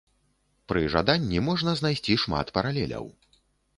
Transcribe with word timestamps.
Пры 0.71 0.81
жаданні 0.93 1.43
можна 1.49 1.75
знайсці 1.81 2.17
шмат 2.25 2.47
паралеляў. 2.59 3.05